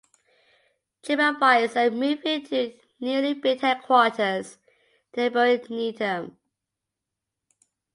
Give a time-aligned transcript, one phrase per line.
[1.03, 4.57] TripAdvisor moved into a newly built headquarters
[5.13, 6.37] in neighboring Needham.